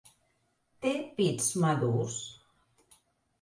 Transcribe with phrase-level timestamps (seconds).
[0.85, 2.17] Té pits madurs?